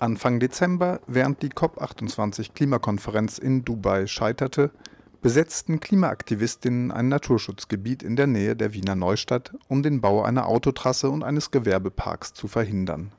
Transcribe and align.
Anfang 0.00 0.38
Dezember, 0.38 1.00
während 1.08 1.42
die 1.42 1.48
COP28-Klimakonferenz 1.48 3.38
in 3.38 3.64
Dubai 3.64 4.06
scheiterte, 4.06 4.70
besetzten 5.22 5.80
Klimaaktivistinnen 5.80 6.92
ein 6.92 7.08
Naturschutzgebiet 7.08 8.04
in 8.04 8.14
der 8.14 8.28
Nähe 8.28 8.54
der 8.54 8.74
Wiener 8.74 8.94
Neustadt, 8.94 9.54
um 9.66 9.82
den 9.82 10.00
Bau 10.00 10.22
einer 10.22 10.46
Autotrasse 10.46 11.10
und 11.10 11.24
eines 11.24 11.50
Gewerbeparks 11.50 12.32
zu 12.32 12.46
verhindern. 12.46 13.10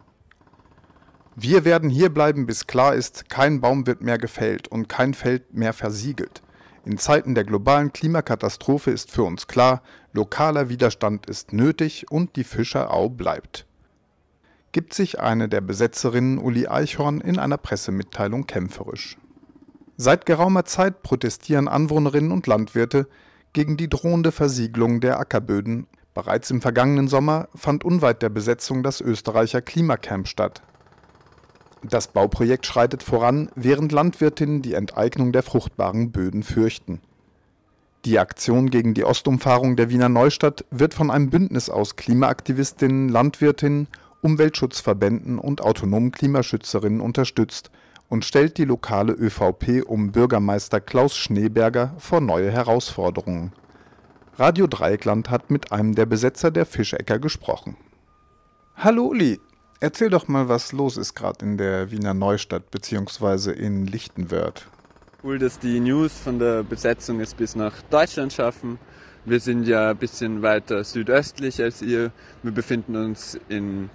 Wir 1.36 1.66
werden 1.66 1.90
hierbleiben, 1.90 2.46
bis 2.46 2.66
klar 2.66 2.96
ist, 2.96 3.30
kein 3.30 3.60
Baum 3.60 3.86
wird 3.86 4.02
mehr 4.02 4.18
gefällt 4.18 4.70
und 4.70 4.88
kein 4.88 5.14
Feld 5.14 5.54
mehr 5.54 5.74
versiegelt. 5.74 6.42
In 6.86 6.98
Zeiten 6.98 7.36
der 7.36 7.44
globalen 7.44 7.92
Klimakatastrophe 7.92 8.92
ist 8.92 9.12
für 9.12 9.24
uns 9.24 9.48
klar, 9.48 9.82
lokaler 10.14 10.70
Widerstand 10.70 11.26
ist 11.26 11.52
nötig 11.52 12.06
und 12.10 12.38
die 12.38 12.46
Fischerau 12.46 13.10
bleibt 13.10 13.66
gibt 14.72 14.94
sich 14.94 15.20
eine 15.20 15.50
der 15.50 15.62
Besetzerinnen 15.62 16.38
Uli 16.38 16.68
Eichhorn 16.68 17.22
in 17.22 17.40
einer 17.40 17.58
Pressemitteilung 17.58 18.46
kämpferisch. 18.48 19.18
Seit 19.98 20.26
geraumer 20.26 20.66
Zeit 20.66 21.04
protestieren 21.04 21.68
Anwohnerinnen 21.68 22.32
und 22.32 22.48
Landwirte 22.48 23.08
gegen 23.54 23.78
die 23.78 23.90
drohende 23.90 24.32
Versiegelung 24.32 25.02
der 25.02 25.20
Ackerböden. 25.20 25.88
Bereits 26.14 26.52
im 26.52 26.62
vergangenen 26.62 27.08
Sommer 27.08 27.50
fand 27.56 27.84
unweit 27.84 28.22
der 28.22 28.30
Besetzung 28.30 28.84
das 28.84 29.02
Österreicher 29.02 29.62
Klimacamp 29.62 30.28
statt. 30.28 30.62
Das 31.84 32.10
Bauprojekt 32.10 32.66
schreitet 32.66 33.04
voran, 33.04 33.50
während 33.56 33.92
Landwirtinnen 33.92 34.62
die 34.62 34.74
Enteignung 34.74 35.32
der 35.32 35.44
fruchtbaren 35.44 36.12
Böden 36.12 36.44
fürchten. 36.44 37.02
Die 38.06 38.20
Aktion 38.20 38.70
gegen 38.70 38.94
die 38.94 39.04
Ostumfahrung 39.04 39.76
der 39.76 39.90
Wiener 39.90 40.10
Neustadt 40.10 40.64
wird 40.72 40.94
von 40.94 41.12
einem 41.12 41.30
Bündnis 41.30 41.70
aus 41.70 41.96
Klimaaktivistinnen, 41.96 43.10
Landwirtinnen 43.10 43.88
Umweltschutzverbänden 44.22 45.40
und 45.40 45.62
autonomen 45.62 46.12
Klimaschützerinnen 46.12 47.02
unterstützt 47.02 47.72
und 48.10 48.26
stellt 48.26 48.58
die 48.58 48.66
lokale 48.66 49.14
ÖVP 49.14 49.84
um 49.86 50.12
Bürgermeister 50.12 50.82
Klaus 50.82 51.16
Schneeberger 51.16 51.96
vor 52.00 52.20
neue 52.20 52.52
Herausforderungen. 52.52 53.54
Radio 54.38 54.68
Dreieckland 54.68 55.30
hat 55.30 55.52
mit 55.52 55.72
einem 55.72 55.96
der 55.96 56.06
Besetzer 56.06 56.52
der 56.52 56.66
Fischecker 56.66 57.20
gesprochen. 57.20 57.78
Hallo 58.76 59.08
Uli, 59.08 59.40
erzähl 59.80 60.10
doch 60.10 60.28
mal, 60.28 60.50
was 60.50 60.72
los 60.72 60.98
ist 60.98 61.14
gerade 61.14 61.46
in 61.46 61.58
der 61.58 61.92
Wiener 61.92 62.14
Neustadt 62.14 62.72
bzw. 62.72 63.52
in 63.52 63.86
Lichtenwörth. 63.86 64.68
Cool, 65.22 65.38
dass 65.38 65.60
die 65.60 65.82
News 65.82 66.14
von 66.14 66.40
der 66.40 66.64
Besetzung 66.64 67.20
es 67.20 67.34
bis 67.34 67.56
nach 67.56 67.82
Deutschland 67.90 68.32
schaffen. 68.32 68.80
Wir 69.26 69.42
sind 69.42 69.68
ja 69.68 69.92
ein 69.92 69.98
bisschen 69.98 70.42
weiter 70.42 70.84
südöstlich 70.86 71.62
als 71.62 71.82
ihr. 71.82 72.12
Wir 72.42 72.54
befinden 72.54 72.96
uns 72.96 73.38
in 73.50 73.90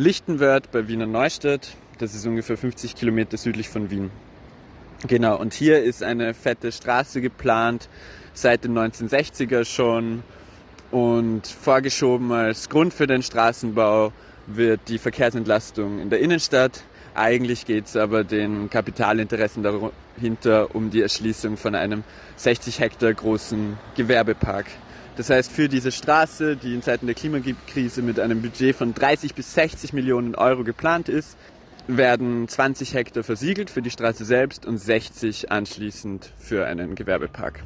Lichtenwörth 0.00 0.70
bei 0.72 0.88
Wiener 0.88 1.04
Neustadt. 1.04 1.76
Das 1.98 2.14
ist 2.14 2.26
ungefähr 2.26 2.56
50 2.56 2.94
Kilometer 2.94 3.36
südlich 3.36 3.68
von 3.68 3.90
Wien. 3.90 4.10
Genau, 5.06 5.38
und 5.38 5.52
hier 5.52 5.82
ist 5.82 6.02
eine 6.02 6.32
fette 6.32 6.72
Straße 6.72 7.20
geplant, 7.20 7.90
seit 8.32 8.64
den 8.64 8.72
1960er 8.78 9.66
schon. 9.66 10.22
Und 10.90 11.46
vorgeschoben 11.46 12.32
als 12.32 12.70
Grund 12.70 12.94
für 12.94 13.06
den 13.06 13.22
Straßenbau 13.22 14.14
wird 14.46 14.80
die 14.88 14.96
Verkehrsentlastung 14.96 15.98
in 16.00 16.08
der 16.08 16.20
Innenstadt. 16.20 16.82
Eigentlich 17.14 17.66
geht 17.66 17.84
es 17.84 17.94
aber 17.94 18.24
den 18.24 18.70
Kapitalinteressen 18.70 19.62
dahinter 19.62 20.74
um 20.74 20.88
die 20.88 21.02
Erschließung 21.02 21.58
von 21.58 21.74
einem 21.74 22.04
60 22.36 22.80
Hektar 22.80 23.12
großen 23.12 23.76
Gewerbepark. 23.96 24.64
Das 25.16 25.28
heißt, 25.28 25.50
für 25.50 25.68
diese 25.68 25.92
Straße, 25.92 26.56
die 26.56 26.74
in 26.74 26.82
Zeiten 26.82 27.06
der 27.06 27.14
Klimakrise 27.14 28.02
mit 28.02 28.18
einem 28.18 28.42
Budget 28.42 28.74
von 28.74 28.94
30 28.94 29.34
bis 29.34 29.54
60 29.54 29.92
Millionen 29.92 30.34
Euro 30.34 30.64
geplant 30.64 31.08
ist, 31.08 31.36
werden 31.86 32.48
20 32.48 32.94
Hektar 32.94 33.22
versiegelt 33.22 33.70
für 33.70 33.82
die 33.82 33.90
Straße 33.90 34.24
selbst 34.24 34.66
und 34.66 34.78
60 34.78 35.50
anschließend 35.50 36.32
für 36.38 36.66
einen 36.66 36.94
Gewerbepark. 36.94 37.62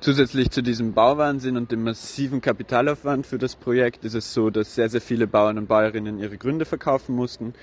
Zusätzlich 0.00 0.50
zu 0.50 0.62
diesem 0.62 0.92
Bauwahnsinn 0.92 1.56
und 1.56 1.72
dem 1.72 1.82
massiven 1.82 2.40
Kapitalaufwand 2.40 3.26
für 3.26 3.38
das 3.38 3.56
Projekt 3.56 4.04
ist 4.04 4.14
es 4.14 4.34
so, 4.34 4.50
dass 4.50 4.74
sehr, 4.74 4.90
sehr 4.90 5.00
viele 5.00 5.26
Bauern 5.26 5.56
und 5.56 5.68
Bäuerinnen 5.68 6.18
ihre 6.18 6.36
Gründe 6.36 6.64
verkaufen 6.64 7.14
mussten 7.14 7.54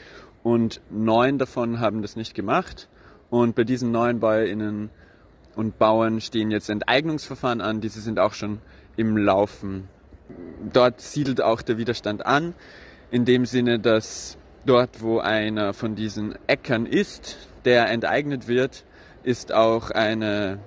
und 0.41 0.81
neun 0.90 1.38
davon 1.38 1.80
haben 1.80 2.01
das 2.01 2.16
nicht 2.16 2.34
gemacht. 2.34 2.90
Und 3.30 3.56
bei 3.56 3.63
diesen 3.63 3.91
neun 3.91 4.19
BäuerInnen 4.19 4.90
und 5.56 5.78
Bauern 5.78 6.22
stehen 6.22 6.52
jetzt 6.52 6.69
Enteignungsverfahren 6.69 7.62
an. 7.62 7.81
Diese 7.81 8.02
sind 8.02 8.19
auch 8.19 8.34
schon 8.34 8.59
im 8.96 9.18
Laufen. 9.18 9.88
Dort 10.72 11.02
siedelt 11.02 11.41
auch 11.41 11.62
der 11.62 11.78
Widerstand 11.78 12.25
an, 12.25 12.53
in 13.12 13.25
dem 13.25 13.46
Sinne, 13.46 13.80
dass 13.80 14.38
dort, 14.66 15.02
wo 15.02 15.19
einer 15.19 15.74
von 15.74 15.96
diesen 15.96 16.36
Äckern 16.47 16.86
ist, 16.86 17.50
der 17.66 17.90
enteignet 17.90 18.47
wird, 18.47 18.86
ist 19.24 19.52
auch 19.53 19.92
eine, 19.92 20.59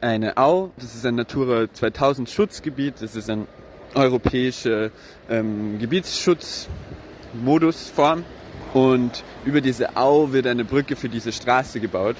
eine 0.00 0.36
Au. 0.36 0.70
Das 0.76 0.94
ist 0.94 1.06
ein 1.06 1.14
Natura 1.14 1.72
2000 1.72 2.28
Schutzgebiet. 2.28 2.96
Das 3.00 3.16
ist 3.16 3.30
ein 3.30 3.46
europäischer 3.94 4.90
ähm, 5.30 5.78
Gebietsschutzmodusform. 5.78 8.24
Und 8.74 9.22
über 9.44 9.60
diese 9.60 9.96
Au 9.96 10.32
wird 10.32 10.46
eine 10.46 10.64
Brücke 10.64 10.96
für 10.96 11.10
diese 11.10 11.30
Straße 11.30 11.78
gebaut 11.78 12.16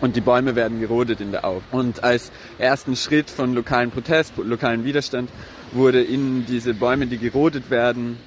und 0.00 0.16
die 0.16 0.20
Bäume 0.20 0.54
werden 0.54 0.80
gerodet 0.80 1.20
in 1.20 1.32
der 1.32 1.44
Au. 1.44 1.62
Und 1.72 2.04
als 2.04 2.30
ersten 2.58 2.96
Schritt 2.96 3.30
von 3.30 3.54
lokalen 3.54 3.90
Protest, 3.90 4.34
lokalen 4.36 4.84
Widerstand 4.84 5.30
wurde 5.72 6.02
in 6.02 6.46
diese 6.46 6.74
Bäume, 6.74 7.06
die 7.06 7.18
gerodet 7.18 7.70
werden, 7.70 8.18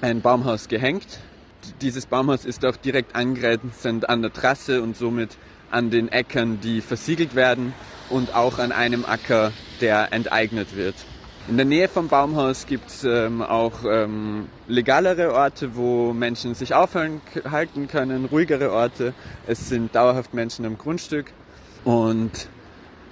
ein 0.00 0.20
Baumhaus 0.20 0.68
gehängt. 0.68 1.18
Dieses 1.80 2.06
Baumhaus 2.06 2.44
ist 2.44 2.64
auch 2.64 2.76
direkt 2.76 3.16
angrenzend 3.16 4.08
an 4.08 4.22
der 4.22 4.32
Trasse 4.32 4.82
und 4.82 4.96
somit 4.96 5.30
an 5.70 5.90
den 5.90 6.08
Äckern, 6.08 6.60
die 6.60 6.80
versiegelt 6.80 7.34
werden 7.34 7.72
und 8.08 8.34
auch 8.34 8.58
an 8.58 8.72
einem 8.72 9.04
Acker, 9.04 9.52
der 9.80 10.12
enteignet 10.12 10.76
wird. 10.76 10.94
In 11.48 11.56
der 11.56 11.64
Nähe 11.64 11.86
vom 11.86 12.08
Baumhaus 12.08 12.66
gibt 12.66 12.90
es 12.90 13.04
ähm, 13.04 13.40
auch 13.40 13.84
ähm, 13.88 14.48
legalere 14.66 15.32
Orte, 15.32 15.76
wo 15.76 16.12
Menschen 16.12 16.56
sich 16.56 16.74
aufhalten 16.74 17.86
können, 17.86 18.24
ruhigere 18.24 18.72
Orte. 18.72 19.14
Es 19.46 19.68
sind 19.68 19.94
dauerhaft 19.94 20.34
Menschen 20.34 20.64
am 20.66 20.76
Grundstück 20.76 21.26
und 21.84 22.48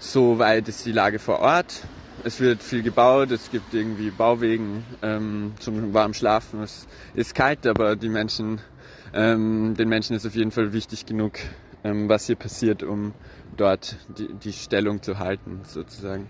so 0.01 0.41
weit 0.41 0.67
ist 0.67 0.85
die 0.85 0.91
Lage 0.91 1.21
vor 1.21 1.39
Ort. 1.39 1.85
Es 2.25 2.41
wird 2.41 2.61
viel 2.61 2.83
gebaut, 2.83 3.31
es 3.31 3.53
gibt 3.53 3.73
irgendwie 3.73 4.11
Bauwegen 4.11 4.85
ähm, 5.01 5.53
zum 5.61 5.95
warmen 5.95 6.15
Schlafen. 6.15 6.61
Es 6.61 6.89
ist 7.15 7.37
kalt, 7.37 7.65
aber 7.69 7.95
die 7.95 8.09
Menschen, 8.09 8.61
ähm, 9.13 9.77
den 9.79 9.89
Menschen 9.89 10.17
ist 10.17 10.27
auf 10.27 10.35
jeden 10.35 10.51
Fall 10.51 10.73
wichtig 10.73 11.07
genug, 11.07 11.35
ähm, 11.85 12.09
was 12.09 12.27
hier 12.27 12.37
passiert, 12.37 12.83
um 12.83 13.15
dort 13.57 13.97
die, 14.19 14.27
die 14.35 14.53
Stellung 14.53 15.03
zu 15.03 15.21
halten, 15.21 15.61
sozusagen. 15.63 16.29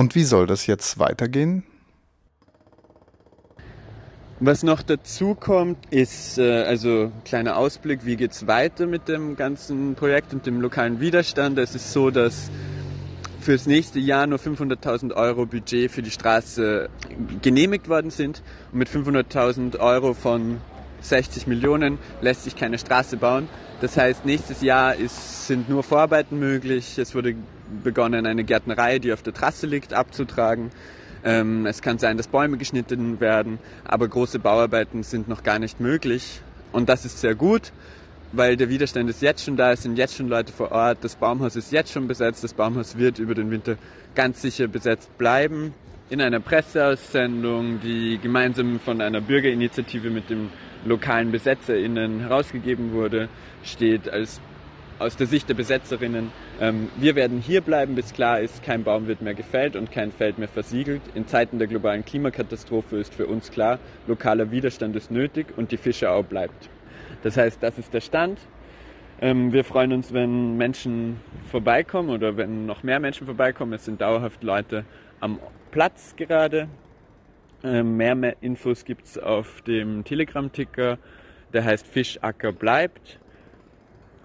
Und 0.00 0.14
wie 0.14 0.24
soll 0.24 0.46
das 0.46 0.66
jetzt 0.66 0.98
weitergehen? 0.98 1.62
Was 4.38 4.62
noch 4.62 4.80
dazu 4.80 5.34
kommt, 5.34 5.76
ist 5.92 6.38
äh, 6.38 6.62
also 6.62 7.12
kleiner 7.26 7.58
Ausblick, 7.58 8.06
wie 8.06 8.16
geht 8.16 8.30
es 8.30 8.46
weiter 8.46 8.86
mit 8.86 9.08
dem 9.08 9.36
ganzen 9.36 9.96
Projekt 9.96 10.32
und 10.32 10.46
dem 10.46 10.62
lokalen 10.62 11.00
Widerstand. 11.00 11.58
Es 11.58 11.74
ist 11.74 11.92
so, 11.92 12.10
dass 12.10 12.50
fürs 13.42 13.66
nächste 13.66 13.98
Jahr 13.98 14.26
nur 14.26 14.38
500.000 14.38 15.12
Euro 15.12 15.44
Budget 15.44 15.90
für 15.90 16.00
die 16.00 16.10
Straße 16.10 16.88
genehmigt 17.42 17.90
worden 17.90 18.10
sind. 18.10 18.42
Und 18.72 18.78
mit 18.78 18.88
500.000 18.88 19.80
Euro 19.80 20.14
von 20.14 20.62
60 21.02 21.46
Millionen 21.46 21.98
lässt 22.22 22.44
sich 22.44 22.56
keine 22.56 22.78
Straße 22.78 23.18
bauen. 23.18 23.50
Das 23.82 23.98
heißt, 23.98 24.24
nächstes 24.24 24.62
Jahr 24.62 24.94
ist, 24.94 25.46
sind 25.46 25.68
nur 25.68 25.82
Vorarbeiten 25.82 26.38
möglich. 26.38 26.96
Es 26.96 27.14
wurde 27.14 27.34
begonnen, 27.82 28.26
eine 28.26 28.44
Gärtnerei, 28.44 28.98
die 28.98 29.12
auf 29.12 29.22
der 29.22 29.32
Trasse 29.32 29.66
liegt, 29.66 29.94
abzutragen. 29.94 30.70
Ähm, 31.22 31.66
es 31.66 31.82
kann 31.82 31.98
sein, 31.98 32.16
dass 32.16 32.28
Bäume 32.28 32.56
geschnitten 32.56 33.20
werden, 33.20 33.58
aber 33.84 34.08
große 34.08 34.38
Bauarbeiten 34.38 35.02
sind 35.02 35.28
noch 35.28 35.42
gar 35.42 35.58
nicht 35.58 35.80
möglich. 35.80 36.40
Und 36.72 36.88
das 36.88 37.04
ist 37.04 37.20
sehr 37.20 37.34
gut, 37.34 37.72
weil 38.32 38.56
der 38.56 38.68
Widerstand 38.68 39.10
ist 39.10 39.22
jetzt 39.22 39.44
schon 39.44 39.56
da, 39.56 39.72
es 39.72 39.82
sind 39.82 39.98
jetzt 39.98 40.16
schon 40.16 40.28
Leute 40.28 40.52
vor 40.52 40.72
Ort, 40.72 40.98
das 41.02 41.16
Baumhaus 41.16 41.56
ist 41.56 41.72
jetzt 41.72 41.92
schon 41.92 42.06
besetzt, 42.06 42.44
das 42.44 42.54
Baumhaus 42.54 42.96
wird 42.96 43.18
über 43.18 43.34
den 43.34 43.50
Winter 43.50 43.76
ganz 44.14 44.40
sicher 44.40 44.66
besetzt 44.68 45.16
bleiben. 45.18 45.74
In 46.08 46.20
einer 46.20 46.40
Presseaussendung, 46.40 47.80
die 47.80 48.18
gemeinsam 48.20 48.80
von 48.80 49.00
einer 49.00 49.20
Bürgerinitiative 49.20 50.10
mit 50.10 50.30
den 50.30 50.48
lokalen 50.84 51.30
BesetzerInnen 51.30 52.20
herausgegeben 52.20 52.92
wurde, 52.92 53.28
steht 53.62 54.08
als 54.08 54.40
aus 55.00 55.16
der 55.16 55.26
Sicht 55.26 55.48
der 55.48 55.54
Besetzerinnen, 55.54 56.30
ähm, 56.60 56.90
wir 56.96 57.16
werden 57.16 57.40
hier 57.40 57.62
bleiben, 57.62 57.94
bis 57.94 58.12
klar 58.12 58.40
ist, 58.40 58.62
kein 58.62 58.84
Baum 58.84 59.06
wird 59.06 59.22
mehr 59.22 59.34
gefällt 59.34 59.74
und 59.74 59.90
kein 59.90 60.12
Feld 60.12 60.38
mehr 60.38 60.48
versiegelt. 60.48 61.00
In 61.14 61.26
Zeiten 61.26 61.58
der 61.58 61.68
globalen 61.68 62.04
Klimakatastrophe 62.04 62.98
ist 62.98 63.14
für 63.14 63.26
uns 63.26 63.50
klar, 63.50 63.78
lokaler 64.06 64.50
Widerstand 64.50 64.94
ist 64.96 65.10
nötig 65.10 65.46
und 65.56 65.72
die 65.72 65.78
Fischerau 65.78 66.22
bleibt. 66.22 66.68
Das 67.22 67.38
heißt, 67.38 67.62
das 67.62 67.78
ist 67.78 67.94
der 67.94 68.02
Stand. 68.02 68.38
Ähm, 69.22 69.52
wir 69.52 69.64
freuen 69.64 69.92
uns, 69.92 70.12
wenn 70.12 70.58
Menschen 70.58 71.20
vorbeikommen 71.50 72.10
oder 72.10 72.36
wenn 72.36 72.66
noch 72.66 72.82
mehr 72.82 73.00
Menschen 73.00 73.26
vorbeikommen. 73.26 73.72
Es 73.72 73.86
sind 73.86 74.02
dauerhaft 74.02 74.42
Leute 74.42 74.84
am 75.20 75.38
Platz 75.70 76.14
gerade. 76.16 76.68
Ähm, 77.62 77.96
mehr, 77.96 78.14
mehr 78.14 78.36
Infos 78.42 78.84
gibt 78.84 79.06
es 79.06 79.18
auf 79.18 79.62
dem 79.62 80.04
Telegram-Ticker, 80.04 80.98
der 81.52 81.64
heißt 81.64 81.86
Fischacker 81.86 82.52
bleibt. 82.52 83.19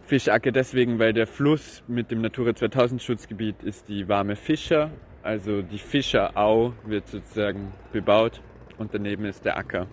Fischacker 0.06 0.52
deswegen, 0.52 1.00
weil 1.00 1.14
der 1.14 1.26
Fluss 1.26 1.84
mit 1.88 2.12
dem 2.12 2.22
Natura 2.22 2.54
2000 2.54 3.02
Schutzgebiet 3.02 3.64
ist 3.64 3.90
die 3.90 4.08
warme 4.08 4.36
Fischer, 4.36 4.92
also 5.24 5.64
die 5.64 5.80
Fischerau 5.80 6.74
wird 6.86 7.08
sozusagen 7.08 7.74
bebaut 7.92 8.40
und 8.78 8.94
daneben 8.94 9.26
ist 9.26 9.46
der 9.46 9.58
Acker. 9.58 9.88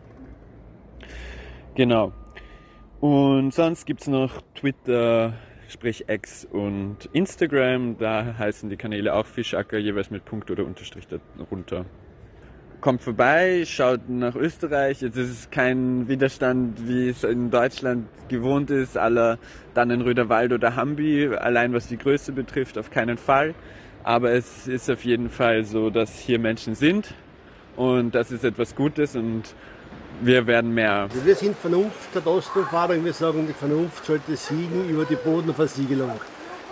Genau. 1.74 2.12
Und 3.00 3.54
sonst 3.54 3.86
gibt 3.86 4.02
es 4.02 4.08
noch 4.08 4.42
Twitter, 4.54 5.32
sprich 5.68 6.04
X 6.08 6.44
und 6.44 7.08
Instagram. 7.14 7.96
Da 7.96 8.36
heißen 8.36 8.68
die 8.68 8.76
Kanäle 8.76 9.14
auch 9.14 9.24
Fischacker, 9.24 9.78
jeweils 9.78 10.10
mit 10.10 10.26
Punkt 10.26 10.50
oder 10.50 10.66
Unterstrich 10.66 11.08
darunter. 11.38 11.86
Kommt 12.82 13.00
vorbei, 13.00 13.62
schaut 13.64 14.08
nach 14.08 14.34
Österreich. 14.34 15.02
Jetzt 15.02 15.16
ist 15.16 15.30
es 15.30 15.50
kein 15.52 16.08
Widerstand, 16.08 16.88
wie 16.88 17.10
es 17.10 17.22
in 17.22 17.48
Deutschland 17.48 18.08
gewohnt 18.26 18.72
ist, 18.72 18.98
aller 18.98 19.38
dann 19.72 19.92
in 19.92 20.00
Röderwald 20.00 20.52
oder 20.52 20.74
Hambi, 20.74 21.28
allein 21.28 21.72
was 21.74 21.86
die 21.86 21.96
Größe 21.96 22.32
betrifft, 22.32 22.76
auf 22.76 22.90
keinen 22.90 23.18
Fall. 23.18 23.54
Aber 24.02 24.32
es 24.32 24.66
ist 24.66 24.90
auf 24.90 25.04
jeden 25.04 25.30
Fall 25.30 25.62
so, 25.62 25.90
dass 25.90 26.18
hier 26.18 26.40
Menschen 26.40 26.74
sind 26.74 27.14
und 27.76 28.16
das 28.16 28.32
ist 28.32 28.42
etwas 28.42 28.74
Gutes 28.74 29.14
und 29.14 29.44
wir 30.20 30.44
werden 30.48 30.74
mehr. 30.74 31.02
Also 31.02 31.24
wir 31.24 31.36
sind 31.36 31.56
Vernunft 31.56 32.12
der 32.12 32.26
Ostumfahrung. 32.26 33.04
Wir 33.04 33.12
sagen, 33.12 33.46
die 33.46 33.52
Vernunft 33.52 34.04
sollte 34.04 34.34
siegen 34.34 34.88
über 34.88 35.04
die 35.04 35.14
Bodenversiegelung. 35.14 36.20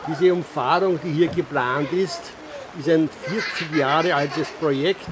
Diese 0.08 0.34
Umfahrung, 0.34 0.98
die 1.04 1.12
hier 1.12 1.28
geplant 1.28 1.92
ist, 1.92 2.32
ist 2.80 2.88
ein 2.88 3.08
40 3.08 3.76
Jahre 3.76 4.12
altes 4.12 4.48
Projekt 4.48 5.06